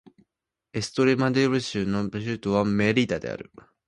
[0.73, 3.51] エストレマドゥーラ州の州都はメリダである